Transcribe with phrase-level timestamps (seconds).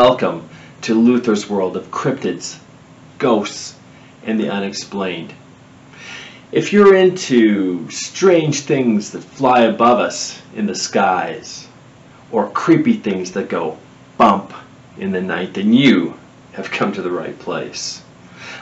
[0.00, 0.48] Welcome
[0.82, 2.60] to Luther's world of cryptids,
[3.18, 3.74] ghosts,
[4.24, 5.34] and the unexplained.
[6.52, 11.66] If you're into strange things that fly above us in the skies,
[12.30, 13.76] or creepy things that go
[14.16, 14.54] bump
[14.98, 16.14] in the night, then you
[16.52, 18.00] have come to the right place.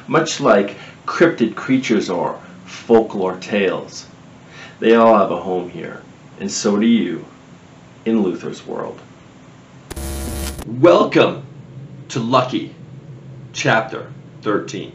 [0.06, 4.06] Much like cryptid creatures or folklore tales,
[4.80, 6.00] they all have a home here,
[6.40, 7.26] and so do you
[8.06, 8.98] in Luther's world.
[10.66, 11.46] Welcome
[12.08, 12.74] to Lucky,
[13.52, 14.92] chapter 13.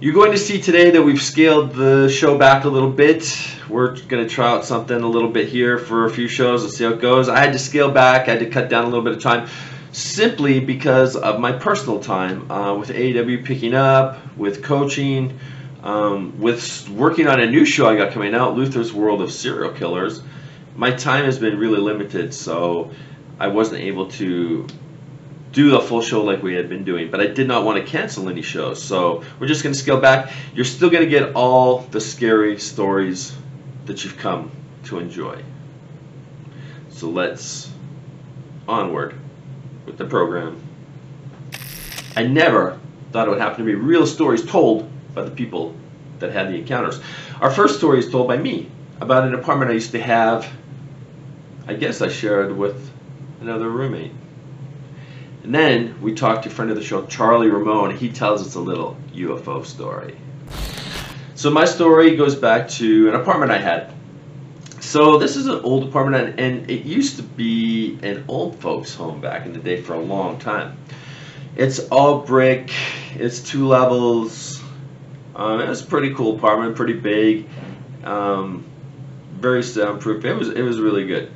[0.00, 3.32] You're going to see today that we've scaled the show back a little bit.
[3.68, 6.72] We're going to try out something a little bit here for a few shows and
[6.72, 7.28] see how it goes.
[7.28, 9.48] I had to scale back, I had to cut down a little bit of time
[9.92, 15.38] simply because of my personal time uh, with AEW picking up, with coaching,
[15.84, 19.70] um, with working on a new show I got coming out, Luther's World of Serial
[19.70, 20.20] Killers.
[20.74, 22.90] My time has been really limited, so
[23.38, 24.66] I wasn't able to
[25.52, 27.90] do the full show like we had been doing, but I did not want to
[27.90, 28.82] cancel any shows.
[28.82, 30.32] So we're just going to scale back.
[30.54, 33.34] You're still going to get all the scary stories
[33.86, 34.50] that you've come
[34.84, 35.42] to enjoy.
[36.90, 37.70] So let's
[38.66, 39.14] onward
[39.86, 40.60] with the program.
[42.16, 42.80] I never
[43.12, 45.74] thought it would happen to be real stories told by the people
[46.18, 47.00] that had the encounters.
[47.40, 48.70] Our first story is told by me
[49.00, 50.50] about an apartment I used to have.
[51.66, 52.90] I guess I shared with
[53.44, 54.12] another roommate.
[55.42, 57.94] And then we talked to a friend of the show, Charlie Ramone.
[57.94, 60.16] He tells us a little UFO story.
[61.34, 63.92] So my story goes back to an apartment I had.
[64.80, 69.20] So this is an old apartment, and it used to be an old folks' home
[69.20, 70.78] back in the day for a long time.
[71.56, 72.72] It's all brick.
[73.14, 74.62] It's two levels.
[75.36, 77.48] Um, it was a pretty cool apartment, pretty big,
[78.04, 78.64] um,
[79.34, 80.24] very soundproof.
[80.24, 81.30] It was it was really good.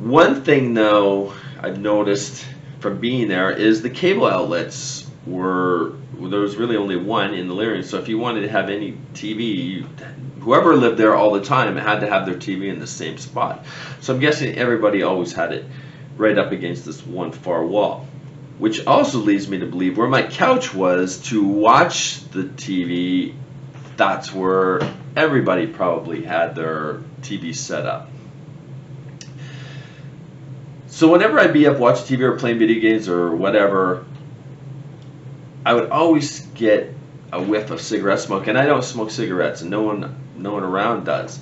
[0.00, 2.46] One thing though I've noticed
[2.78, 7.54] from being there is the cable outlets were there was really only one in the
[7.54, 7.82] living room.
[7.82, 9.84] So if you wanted to have any TV,
[10.40, 13.64] whoever lived there all the time had to have their TV in the same spot.
[14.00, 15.64] So I'm guessing everybody always had it
[16.16, 18.06] right up against this one far wall.
[18.58, 23.34] Which also leads me to believe where my couch was to watch the TV,
[23.96, 24.80] that's where
[25.16, 28.10] everybody probably had their TV set up.
[30.98, 34.04] So whenever I'd be up watching TV or playing video games or whatever,
[35.64, 36.92] I would always get
[37.30, 40.64] a whiff of cigarette smoke, and I don't smoke cigarettes, and no one, no one
[40.64, 41.38] around does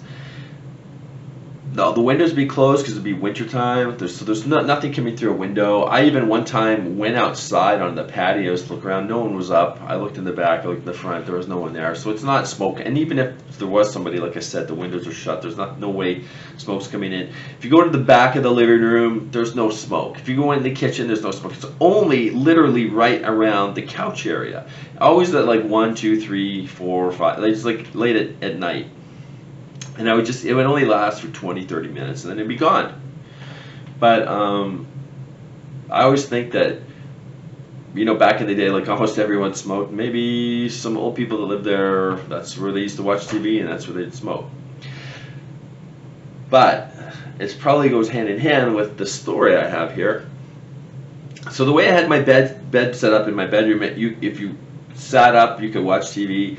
[1.77, 3.99] the, the windows be closed because it'd be wintertime.
[3.99, 5.83] There's so there's no, nothing coming through a window.
[5.83, 9.09] I even one time went outside on the patios to look around.
[9.09, 9.83] No one was up.
[9.83, 10.65] I looked in the back.
[10.65, 11.27] I looked in the front.
[11.27, 11.95] There was no one there.
[11.95, 12.81] So it's not smoke.
[12.81, 15.43] And even if there was somebody, like I said, the windows are shut.
[15.43, 16.25] There's not no way
[16.57, 17.31] smoke's coming in.
[17.59, 20.19] If you go to the back of the living room, there's no smoke.
[20.19, 21.53] If you go in the kitchen, there's no smoke.
[21.53, 24.67] It's only literally right around the couch area.
[24.99, 27.45] Always at like one, two, three, four, five.
[27.45, 28.87] It's like late at, at night
[29.99, 32.49] and I would just it would only last for 20 30 minutes and then it'd
[32.49, 33.01] be gone.
[33.99, 34.87] But um,
[35.91, 36.81] I always think that
[37.95, 39.93] you know back in the day like almost everyone smoked.
[39.93, 43.69] Maybe some old people that lived there that's where they used to watch TV and
[43.69, 44.47] that's where they'd smoke.
[46.51, 46.95] But
[47.39, 50.29] it probably goes hand in hand with the story I have here.
[51.51, 54.41] So the way I had my bed bed set up in my bedroom you if
[54.41, 54.59] you
[54.95, 56.59] sat up you could watch TV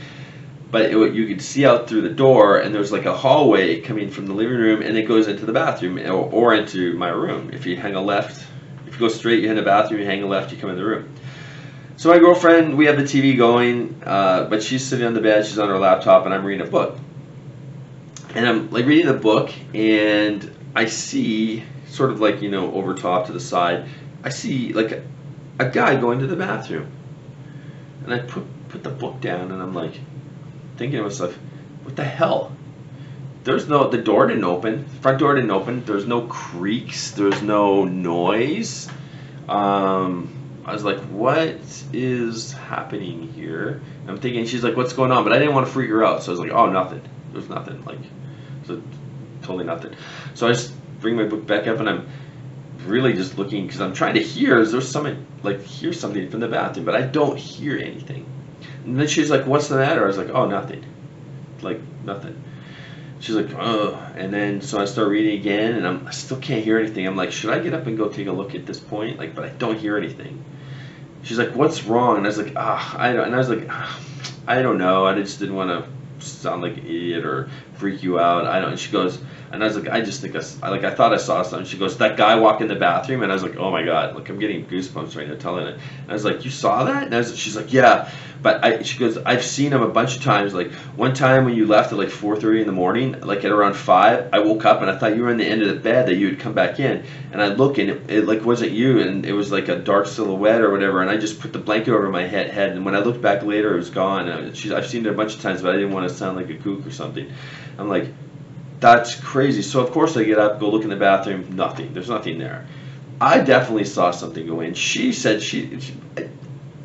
[0.69, 4.10] but it, you could see out through the door, and there's like a hallway coming
[4.10, 7.52] from the living room, and it goes into the bathroom or, or into my room.
[7.54, 8.46] If you hang a left,
[8.86, 10.02] if you go straight, you hit the bathroom.
[10.02, 11.14] You hang a left, you come in the room.
[11.96, 15.46] So my girlfriend, we have the TV going, uh, but she's sitting on the bed,
[15.46, 16.98] she's on her laptop, and I'm reading a book.
[18.36, 22.94] And I'm like reading the book, and I see sort of like you know over
[22.94, 23.90] top to the side,
[24.24, 25.04] I see like a,
[25.60, 26.92] a guy going to the bathroom,
[28.04, 30.00] and I put put the book down, and I'm like
[30.77, 31.38] thinking to myself,
[31.83, 32.56] what the hell?
[33.44, 37.85] There's no, the door didn't open, front door didn't open, there's no creaks, there's no
[37.85, 38.89] noise.
[39.47, 41.56] Um, I was like, what
[41.94, 43.81] is happening here?
[44.01, 45.24] And I'm thinking, she's like, what's going on?
[45.24, 47.01] But I didn't want to freak her out, so I was like, oh, nothing.
[47.31, 47.85] There's nothing.
[47.85, 48.00] Like,
[48.65, 48.81] so
[49.44, 49.95] totally nothing.
[50.33, 52.09] So I just bring my book back up and I'm
[52.85, 54.59] really just looking because I'm trying to hear.
[54.59, 56.85] Is there something like hear something from the bathroom?
[56.85, 58.25] But I don't hear anything.
[58.88, 60.84] And then she's like, "What's the matter?" I was like, "Oh, nothing."
[61.62, 62.42] Like nothing.
[63.19, 66.63] She's like, "Oh," and then so I start reading again, and I'm, I still can't
[66.63, 67.06] hear anything.
[67.06, 69.36] I'm like, "Should I get up and go take a look at this point?" Like,
[69.36, 70.42] but I don't hear anything.
[71.24, 73.68] She's like, "What's wrong?" And I was like, "Ah, I don't." And I was like,
[73.69, 74.00] ah,
[74.48, 75.06] "I don't know.
[75.06, 78.45] I just didn't want to sound like an idiot or freak you out.
[78.45, 79.19] I don't." And she goes,
[79.51, 81.67] And I was like, I just think I, like I thought I saw something.
[81.67, 84.15] She goes, that guy walk in the bathroom, and I was like, oh my god,
[84.15, 85.75] like I'm getting goosebumps right now telling it.
[85.75, 87.03] And I was like, you saw that?
[87.03, 88.11] And I was, she's like, yeah.
[88.41, 90.53] But I, she goes, I've seen him a bunch of times.
[90.53, 93.75] Like one time when you left at like 4:30 in the morning, like at around
[93.75, 96.07] five, I woke up and I thought you were in the end of the bed
[96.07, 97.03] that you would come back in.
[97.31, 100.07] And I look and it, it like wasn't you, and it was like a dark
[100.07, 101.01] silhouette or whatever.
[101.01, 103.44] And I just put the blanket over my head, head and when I looked back
[103.44, 104.27] later, it was gone.
[104.27, 106.38] And she's, I've seen it a bunch of times, but I didn't want to sound
[106.38, 107.31] like a kook or something.
[107.77, 108.07] I'm like,
[108.79, 109.62] that's crazy.
[109.62, 111.94] So of course I get up, go look in the bathroom, nothing.
[111.94, 112.68] There's nothing there.
[113.19, 114.74] I definitely saw something go in.
[114.75, 115.95] She said she, she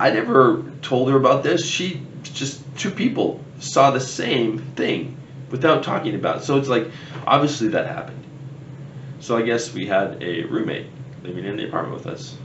[0.00, 1.66] I never told her about this.
[1.66, 5.16] She just two people saw the same thing
[5.50, 6.44] without talking about it.
[6.44, 6.90] So it's like
[7.26, 8.24] obviously that happened.
[9.20, 10.86] So I guess we had a roommate
[11.22, 12.36] living in the apartment with us.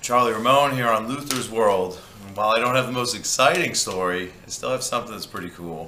[0.00, 1.96] Charlie Ramone here on Luther's World.
[2.34, 5.86] While I don't have the most exciting story, I still have something that's pretty cool.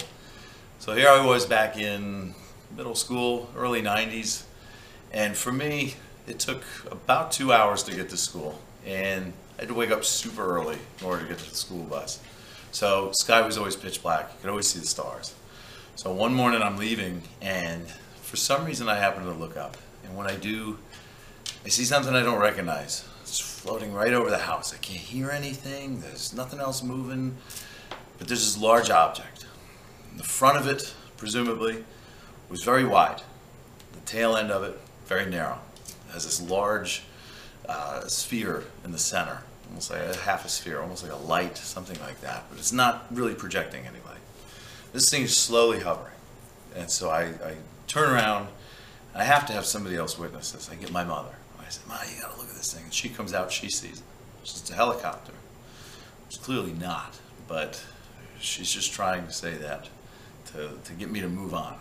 [0.84, 2.34] So here I was back in
[2.76, 4.42] middle school, early 90s,
[5.12, 5.94] and for me,
[6.26, 10.04] it took about two hours to get to school, and I had to wake up
[10.04, 12.20] super early in order to get to the school bus.
[12.70, 14.30] So sky was always pitch black.
[14.34, 15.32] You could always see the stars.
[15.96, 17.88] So one morning I'm leaving, and
[18.20, 20.76] for some reason I happen to look up, and when I do,
[21.64, 23.08] I see something I don't recognize.
[23.22, 24.74] It's floating right over the house.
[24.74, 26.00] I can't hear anything.
[26.00, 27.38] There's nothing else moving,
[28.18, 29.33] but there's this large object
[30.16, 31.84] the front of it, presumably,
[32.48, 33.22] was very wide.
[33.92, 35.58] The tail end of it, very narrow.
[36.08, 37.02] It has this large
[37.68, 41.56] uh, sphere in the center, almost like a half a sphere, almost like a light,
[41.56, 42.44] something like that.
[42.50, 44.20] But it's not really projecting any light.
[44.92, 46.12] This thing is slowly hovering.
[46.76, 47.54] And so I, I
[47.86, 48.48] turn around,
[49.14, 50.70] I have to have somebody else witness this.
[50.70, 51.34] I get my mother.
[51.58, 52.84] I say, Ma, you gotta look at this thing.
[52.84, 54.04] And she comes out, she sees it.
[54.42, 55.32] It's a helicopter.
[56.26, 57.18] It's clearly not,
[57.48, 57.82] but
[58.38, 59.88] she's just trying to say that
[60.54, 61.76] to, to get me to move on.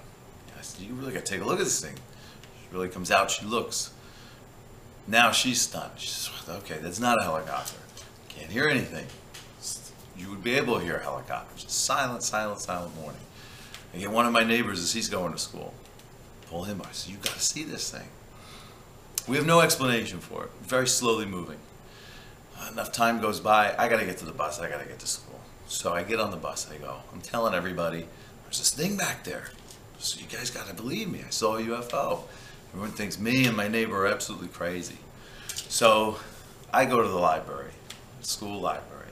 [0.57, 1.95] I said, you really got to take a look at this thing.
[1.95, 3.91] She really comes out, she looks.
[5.07, 5.91] Now she's stunned.
[5.97, 7.77] She says, okay, that's not a helicopter.
[8.29, 9.05] Can't hear anything.
[10.17, 11.55] You would be able to hear a helicopter.
[11.55, 13.19] Just silent, silent, silent morning.
[13.93, 15.73] I get one of my neighbors as he's going to school.
[16.47, 16.81] Pull him.
[16.83, 18.07] I said, you got to see this thing.
[19.27, 20.51] We have no explanation for it.
[20.61, 21.57] Very slowly moving.
[22.57, 23.75] Uh, enough time goes by.
[23.77, 24.59] I got to get to the bus.
[24.59, 25.39] I got to get to school.
[25.67, 26.69] So I get on the bus.
[26.71, 26.97] I go.
[27.11, 28.07] I'm telling everybody
[28.53, 29.49] there's this thing back there.
[29.97, 31.23] So you guys got to believe me.
[31.25, 32.19] I saw a UFO.
[32.69, 34.99] Everyone thinks me and my neighbor are absolutely crazy.
[35.47, 36.19] So
[36.71, 37.71] I go to the library,
[38.21, 39.07] school library.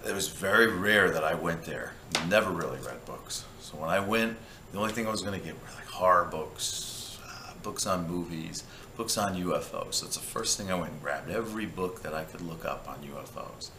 [0.00, 1.92] And it was very rare that I went there.
[2.26, 3.44] Never really read books.
[3.60, 4.38] So when I went,
[4.72, 8.08] the only thing I was going to get were like horror books, uh, books on
[8.08, 8.64] movies,
[8.96, 9.92] books on UFOs.
[9.96, 11.28] So it's the first thing I went and grabbed.
[11.28, 13.72] Every book that I could look up on UFOs.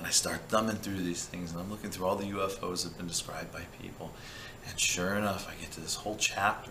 [0.00, 2.88] And I start thumbing through these things and I'm looking through all the UFOs that
[2.88, 4.12] have been described by people.
[4.66, 6.70] And sure enough, I get to this whole chapter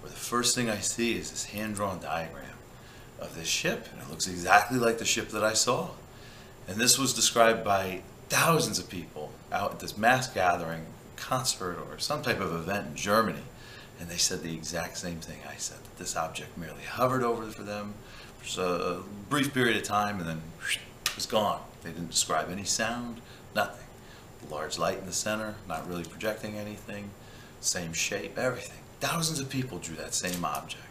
[0.00, 2.56] where the first thing I see is this hand-drawn diagram
[3.20, 3.86] of this ship.
[3.92, 5.90] And it looks exactly like the ship that I saw.
[6.66, 12.00] And this was described by thousands of people out at this mass gathering, concert, or
[12.00, 13.44] some type of event in Germany.
[14.00, 17.46] And they said the exact same thing I said, that this object merely hovered over
[17.52, 17.94] for them
[18.38, 20.42] for uh, a brief period of time and then
[21.14, 21.60] was gone.
[21.82, 23.20] They didn't describe any sound,
[23.54, 23.86] nothing.
[24.50, 27.10] Large light in the center, not really projecting anything,
[27.60, 28.78] same shape, everything.
[29.00, 30.84] Thousands of people drew that same object.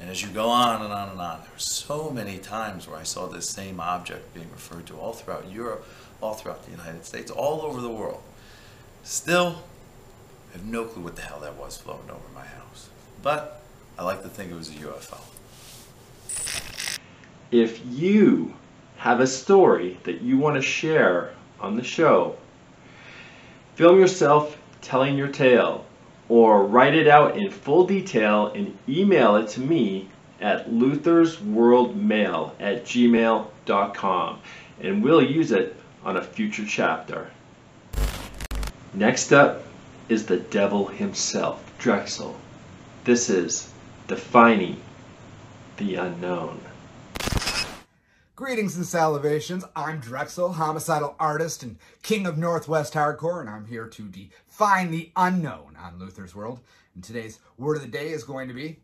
[0.00, 2.98] And as you go on and on and on, there were so many times where
[2.98, 5.86] I saw this same object being referred to all throughout Europe,
[6.20, 8.22] all throughout the United States, all over the world.
[9.02, 9.62] Still,
[10.50, 12.88] I have no clue what the hell that was floating over my house.
[13.22, 13.62] But
[13.98, 15.20] I like to think it was a UFO.
[17.50, 18.54] If you
[19.04, 22.34] have a story that you want to share on the show,
[23.74, 25.84] film yourself telling your tale
[26.30, 30.08] or write it out in full detail and email it to me
[30.40, 34.40] at luthersworldmail at gmail.com
[34.80, 37.30] and we'll use it on a future chapter.
[38.94, 39.64] Next up
[40.08, 42.34] is the devil himself, Drexel.
[43.04, 43.70] This is
[44.08, 44.80] Defining
[45.76, 46.58] the Unknown.
[48.36, 49.62] Greetings and salivations.
[49.76, 55.12] I'm Drexel, homicidal artist and king of Northwest Hardcore, and I'm here to define the
[55.14, 56.58] unknown on Luther's World.
[56.96, 58.80] And today's word of the day is going to be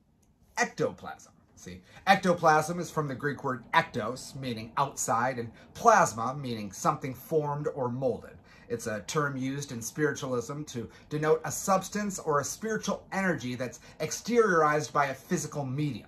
[0.56, 1.32] ectoplasm.
[1.56, 7.66] See, ectoplasm is from the Greek word ektos, meaning outside, and plasma, meaning something formed
[7.74, 8.38] or molded.
[8.68, 13.80] It's a term used in spiritualism to denote a substance or a spiritual energy that's
[13.98, 16.06] exteriorized by a physical medium.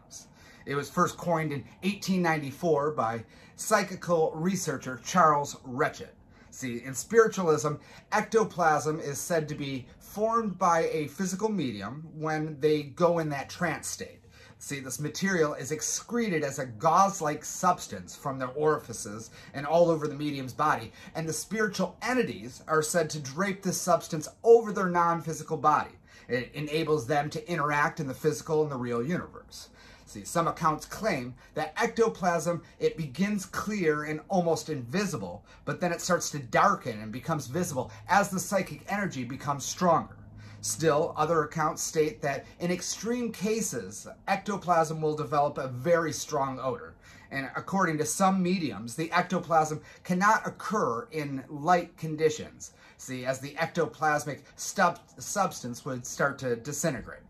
[0.67, 3.25] It was first coined in 1894 by
[3.57, 6.11] psychical researcher Charles Richet.
[6.51, 7.75] See, in spiritualism,
[8.13, 13.49] ectoplasm is said to be formed by a physical medium when they go in that
[13.49, 14.21] trance state.
[14.59, 20.07] See, this material is excreted as a gauze-like substance from their orifices and all over
[20.07, 24.89] the medium's body, and the spiritual entities are said to drape this substance over their
[24.89, 25.91] non-physical body.
[26.29, 29.71] It enables them to interact in the physical and the real universe.
[30.13, 36.03] See, some accounts claim that ectoplasm, it begins clear and almost invisible, but then it
[36.03, 40.19] starts to darken and becomes visible as the psychic energy becomes stronger.
[40.61, 46.93] Still, other accounts state that in extreme cases, ectoplasm will develop a very strong odor.
[47.31, 52.73] And according to some mediums, the ectoplasm cannot occur in light conditions.
[52.99, 57.22] See, as the ectoplasmic substance would start to disintegrate.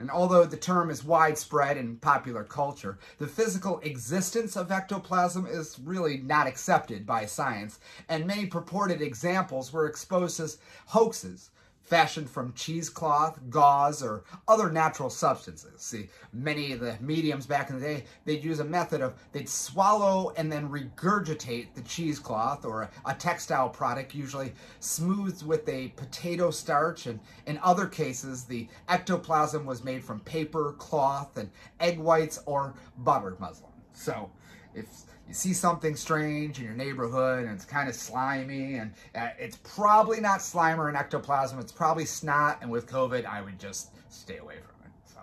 [0.00, 5.78] And although the term is widespread in popular culture, the physical existence of ectoplasm is
[5.84, 7.78] really not accepted by science,
[8.08, 11.50] and many purported examples were exposed as hoaxes
[11.82, 15.80] fashioned from cheesecloth, gauze, or other natural substances.
[15.80, 19.48] See, many of the mediums back in the day, they'd use a method of they'd
[19.48, 25.88] swallow and then regurgitate the cheesecloth or a, a textile product, usually smoothed with a
[25.96, 27.06] potato starch.
[27.06, 32.74] And in other cases, the ectoplasm was made from paper, cloth, and egg whites or
[32.98, 33.72] butter muslin.
[33.92, 34.30] So
[34.74, 34.86] if
[35.30, 39.56] you see something strange in your neighborhood and it's kind of slimy and uh, it's
[39.62, 42.58] probably not slime or an ectoplasm, it's probably snot.
[42.62, 44.92] And with COVID, I would just stay away from it.
[45.06, 45.20] So,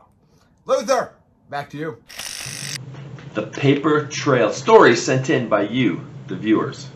[0.64, 1.12] Luther,
[1.50, 2.02] back to you.
[3.34, 6.88] The paper trail story sent in by you, the viewers.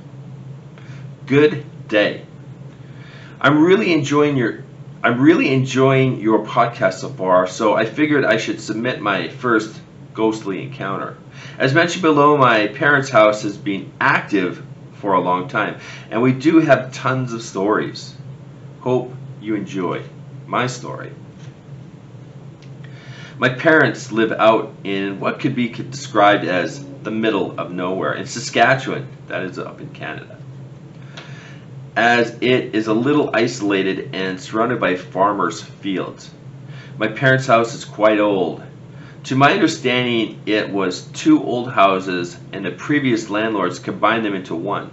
[1.26, 2.26] Good day.
[3.42, 4.64] I'm really enjoying your
[5.04, 9.81] I'm really enjoying your podcast so far, so I figured I should submit my first
[10.14, 11.18] ghostly encounter.
[11.58, 14.64] As mentioned below, my parents' house has been active
[14.94, 18.16] for a long time, and we do have tons of stories.
[18.82, 20.04] Hope you enjoy
[20.46, 21.12] my story.
[23.38, 28.28] My parents live out in what could be described as the middle of nowhere in
[28.28, 30.38] Saskatchewan, that is up in Canada.
[31.96, 36.30] As it is a little isolated and surrounded by farmers' fields.
[36.98, 38.64] My parents' house is quite old
[39.26, 44.56] to my understanding, it was two old houses and the previous landlords combined them into
[44.56, 44.90] one.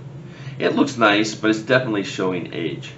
[0.59, 2.93] It looks nice, but it's definitely showing age.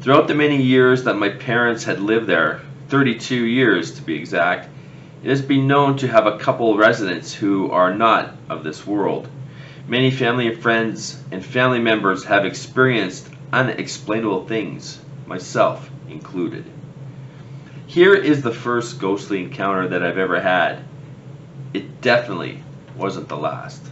[0.00, 4.68] Throughout the many years that my parents had lived there, 32 years to be exact,
[5.22, 9.28] it has been known to have a couple residents who are not of this world.
[9.86, 16.64] Many family and friends and family members have experienced unexplainable things, myself included.
[17.88, 20.84] Here is the first ghostly encounter that I've ever had.
[21.72, 22.62] It definitely
[22.98, 23.82] wasn't the last.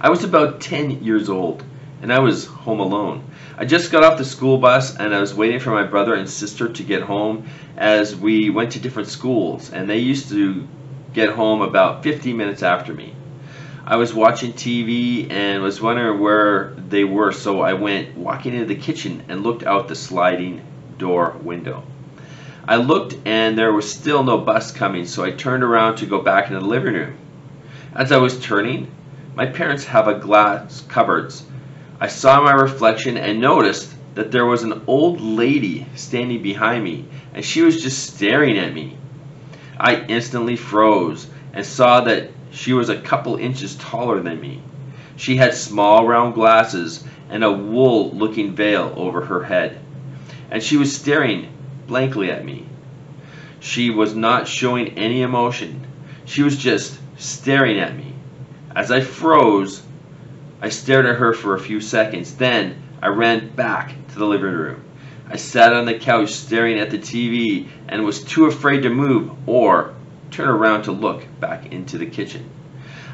[0.00, 1.62] I was about 10 years old
[2.02, 3.22] and I was home alone.
[3.56, 6.28] I just got off the school bus and I was waiting for my brother and
[6.28, 10.66] sister to get home as we went to different schools and they used to
[11.14, 13.14] get home about 15 minutes after me.
[13.86, 18.66] I was watching TV and was wondering where they were so I went walking into
[18.66, 20.62] the kitchen and looked out the sliding
[21.02, 21.82] door window.
[22.66, 26.22] I looked and there was still no bus coming, so I turned around to go
[26.22, 27.16] back into the living room.
[27.92, 28.86] As I was turning,
[29.34, 31.44] my parents have a glass cupboards.
[32.00, 37.06] I saw my reflection and noticed that there was an old lady standing behind me
[37.34, 38.96] and she was just staring at me.
[39.80, 44.62] I instantly froze and saw that she was a couple inches taller than me.
[45.16, 49.80] She had small round glasses and a wool looking veil over her head
[50.52, 51.48] and she was staring
[51.86, 52.66] blankly at me.
[53.58, 55.86] She was not showing any emotion.
[56.26, 58.12] She was just staring at me.
[58.76, 59.82] As I froze,
[60.60, 62.34] I stared at her for a few seconds.
[62.34, 64.82] Then I ran back to the living room.
[65.26, 69.30] I sat on the couch staring at the TV and was too afraid to move
[69.46, 69.94] or
[70.30, 72.44] turn around to look back into the kitchen.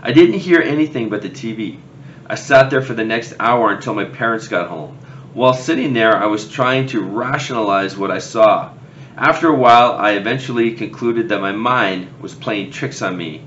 [0.03, 1.79] I didn't hear anything but the TV.
[2.27, 4.99] I sat there for the next hour until my parents got home.
[5.39, 8.71] While sitting there, I was trying to rationalize what I saw.
[9.17, 13.43] After a while, I eventually concluded that my mind was playing tricks on me,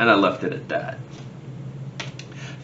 [0.00, 0.98] and I left it at that.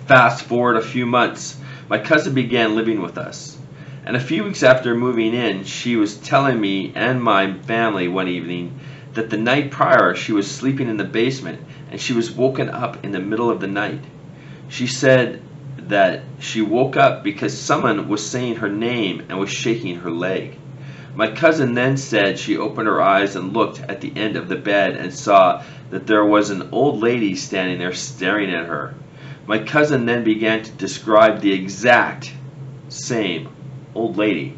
[0.09, 1.57] Fast forward a few months,
[1.89, 3.57] my cousin began living with us.
[4.05, 8.27] And a few weeks after moving in, she was telling me and my family one
[8.27, 8.81] evening
[9.13, 11.61] that the night prior she was sleeping in the basement
[11.93, 14.03] and she was woken up in the middle of the night.
[14.69, 15.41] She said
[15.89, 20.59] that she woke up because someone was saying her name and was shaking her leg.
[21.15, 24.57] My cousin then said she opened her eyes and looked at the end of the
[24.57, 28.95] bed and saw that there was an old lady standing there staring at her.
[29.47, 32.33] My cousin then began to describe the exact
[32.89, 33.49] same
[33.95, 34.57] old lady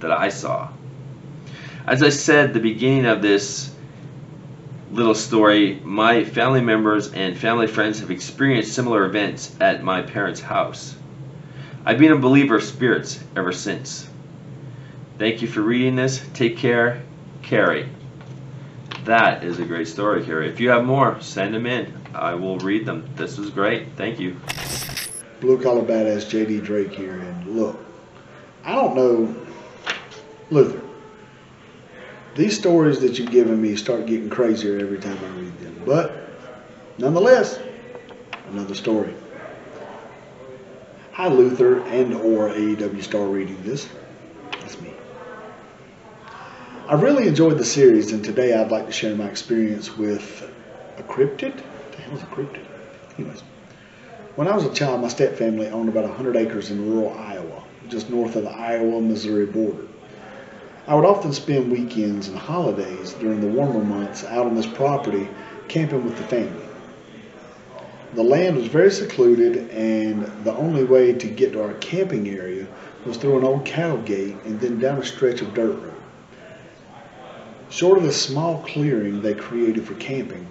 [0.00, 0.68] that I saw.
[1.86, 3.69] As I said, the beginning of this
[4.90, 10.40] little story, my family members and family friends have experienced similar events at my parents'
[10.40, 10.94] house.
[11.84, 14.08] I've been a believer of spirits ever since.
[15.18, 16.24] Thank you for reading this.
[16.34, 17.02] Take care,
[17.42, 17.88] Carrie.
[19.04, 20.48] That is a great story, Carrie.
[20.48, 21.94] If you have more, send them in.
[22.14, 23.08] I will read them.
[23.16, 23.88] This was great.
[23.96, 24.36] Thank you.
[25.40, 27.18] Blue Collar Badass JD Drake here.
[27.18, 27.78] And look,
[28.64, 29.34] I don't know,
[30.50, 30.79] Luther,
[32.34, 35.82] these stories that you've given me start getting crazier every time I read them.
[35.84, 36.28] But
[36.98, 37.58] nonetheless,
[38.50, 39.14] another story.
[41.12, 43.88] Hi, Luther and or AEW Star reading this.
[44.52, 44.92] That's me.
[46.88, 50.50] I really enjoyed the series, and today I'd like to share my experience with
[50.98, 51.54] a cryptid.
[51.54, 52.64] What the hell is a cryptid?
[53.18, 53.42] Anyways,
[54.36, 58.08] when I was a child, my stepfamily owned about 100 acres in rural Iowa, just
[58.08, 59.86] north of the Iowa-Missouri border.
[60.90, 65.28] I would often spend weekends and holidays during the warmer months out on this property
[65.68, 66.64] camping with the family.
[68.14, 72.66] The land was very secluded, and the only way to get to our camping area
[73.06, 75.94] was through an old cattle gate and then down a stretch of dirt road.
[77.68, 80.48] Short of a small clearing they created for camping,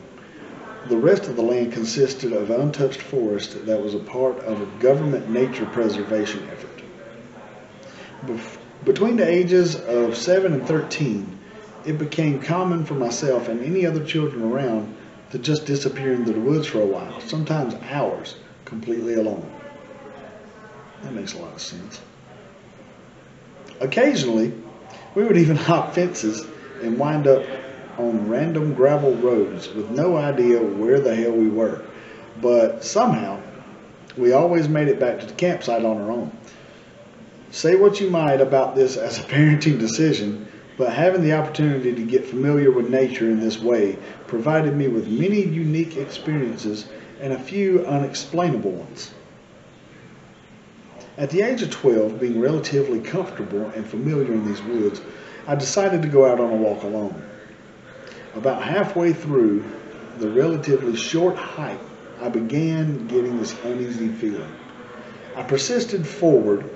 [0.87, 4.81] the rest of the land consisted of untouched forest that was a part of a
[4.81, 6.81] government nature preservation effort.
[8.85, 11.37] Between the ages of 7 and 13,
[11.85, 14.95] it became common for myself and any other children around
[15.31, 19.49] to just disappear into the woods for a while, sometimes hours, completely alone.
[21.03, 22.01] That makes a lot of sense.
[23.79, 24.53] Occasionally,
[25.15, 26.45] we would even hop fences
[26.81, 27.45] and wind up
[27.97, 31.81] on random gravel roads with no idea where the hell we were.
[32.41, 33.41] But somehow,
[34.17, 36.31] we always made it back to the campsite on our own.
[37.51, 42.03] Say what you might about this as a parenting decision, but having the opportunity to
[42.03, 46.85] get familiar with nature in this way provided me with many unique experiences
[47.19, 49.11] and a few unexplainable ones.
[51.17, 55.01] At the age of 12, being relatively comfortable and familiar in these woods,
[55.47, 57.21] I decided to go out on a walk alone.
[58.35, 59.65] About halfway through
[60.19, 61.81] the relatively short hike,
[62.21, 64.51] I began getting this uneasy feeling.
[65.35, 66.69] I persisted forward,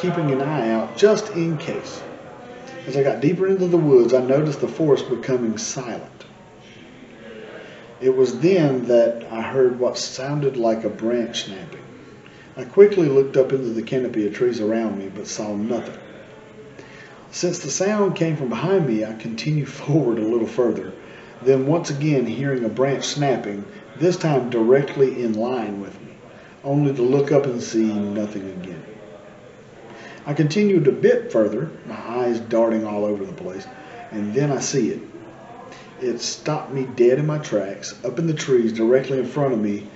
[0.00, 2.02] keeping an eye out just in case.
[2.86, 6.24] As I got deeper into the woods, I noticed the forest becoming silent.
[8.00, 11.82] It was then that I heard what sounded like a branch snapping.
[12.56, 15.98] I quickly looked up into the canopy of trees around me, but saw nothing.
[17.30, 20.92] Since the sound came from behind me, I continued forward a little further,
[21.42, 23.66] then once again hearing a branch snapping,
[23.98, 26.12] this time directly in line with me,
[26.64, 28.82] only to look up and see nothing again.
[30.26, 33.66] I continued a bit further, my eyes darting all over the place,
[34.12, 35.00] and then I see it.
[36.00, 37.94] It stopped me dead in my tracks.
[38.04, 39.86] Up in the trees directly in front of me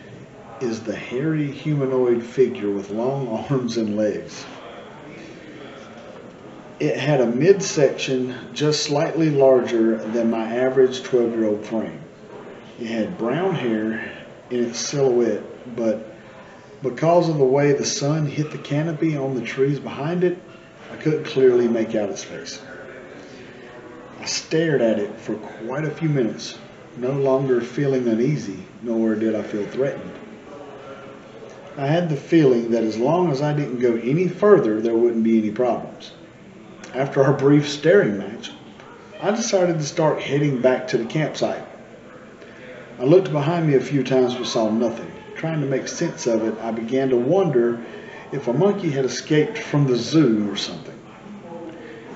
[0.60, 4.44] is the hairy humanoid figure with long arms and legs.
[6.80, 12.00] It had a midsection just slightly larger than my average 12 year old frame.
[12.80, 14.10] It had brown hair
[14.50, 15.42] in its silhouette,
[15.76, 16.13] but
[16.84, 20.36] because of the way the sun hit the canopy on the trees behind it,
[20.92, 22.60] I couldn't clearly make out its face.
[24.20, 26.58] I stared at it for quite a few minutes,
[26.98, 30.12] no longer feeling uneasy, nor did I feel threatened.
[31.78, 35.24] I had the feeling that as long as I didn't go any further, there wouldn't
[35.24, 36.12] be any problems.
[36.94, 38.52] After our brief staring match,
[39.22, 41.66] I decided to start heading back to the campsite.
[43.00, 45.10] I looked behind me a few times but saw nothing.
[45.36, 47.80] Trying to make sense of it, I began to wonder
[48.32, 50.94] if a monkey had escaped from the zoo or something.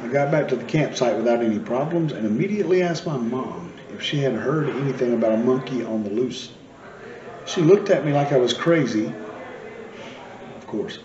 [0.02, 4.02] I got back to the campsite without any problems and immediately asked my mom if
[4.02, 6.52] she had heard anything about a monkey on the loose.
[7.46, 9.12] She looked at me like I was crazy,
[10.56, 10.98] of course,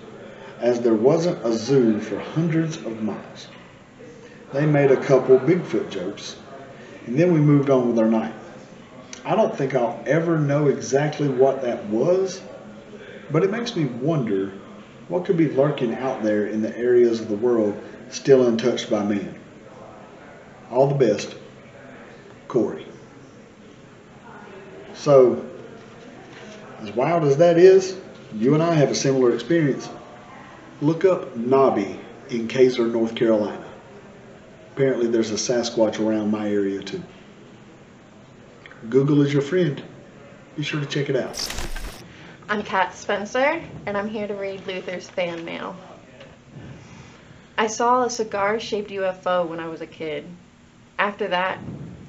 [0.60, 3.48] as there wasn't a zoo for hundreds of miles.
[4.54, 6.36] They made a couple Bigfoot jokes,
[7.08, 8.34] and then we moved on with our night.
[9.26, 12.42] I don't think I'll ever know exactly what that was,
[13.32, 14.52] but it makes me wonder
[15.08, 19.04] what could be lurking out there in the areas of the world still untouched by
[19.04, 19.36] man.
[20.70, 21.36] All the best,
[22.48, 22.86] Corey.
[24.94, 25.46] So,
[26.82, 27.98] as wild as that is,
[28.36, 29.90] you and I have a similar experience.
[30.82, 33.64] Look up Knobby in Casar, North Carolina.
[34.74, 37.02] Apparently, there's a Sasquatch around my area too.
[38.90, 39.82] Google is your friend.
[40.58, 41.48] Be sure to check it out.
[42.50, 45.78] I'm Kat Spencer, and I'm here to read Luther's fan mail.
[47.58, 50.26] I saw a cigar shaped UFO when I was a kid.
[51.00, 51.60] After that,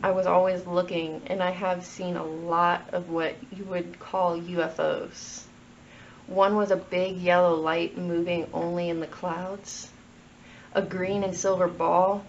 [0.03, 4.41] I was always looking, and I have seen a lot of what you would call
[4.41, 5.45] UFOs.
[6.27, 9.93] One was a big yellow light moving only in the clouds,
[10.73, 12.25] a green and silver ball,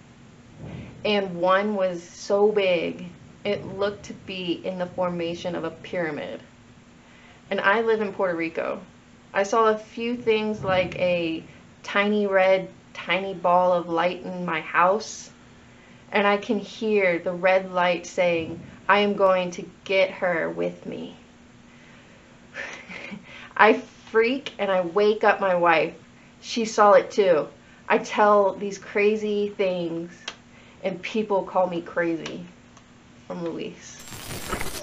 [1.03, 3.07] and one was so big
[3.45, 6.41] it looked to be in the formation of a pyramid.
[7.51, 8.81] And I live in Puerto Rico.
[9.33, 11.43] I saw a few things like a
[11.83, 15.29] tiny red, tiny ball of light in my house,
[16.11, 20.85] and I can hear the red light saying, I am going to get her with
[20.87, 21.15] me.
[23.57, 25.93] I freak and I wake up my wife.
[26.41, 27.47] She saw it too.
[27.87, 30.17] I tell these crazy things
[30.83, 32.45] and people call me crazy.
[33.27, 33.95] From Luis.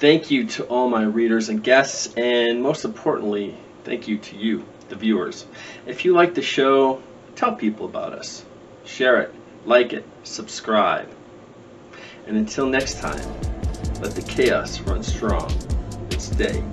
[0.03, 4.65] Thank you to all my readers and guests, and most importantly, thank you to you,
[4.89, 5.47] the viewers.
[5.87, 7.01] If you like the show,
[7.37, 8.45] tell people about us.
[8.85, 11.09] Share it, like it, subscribe.
[12.27, 13.23] And until next time,
[14.01, 15.53] let the chaos run strong
[16.11, 16.65] and stay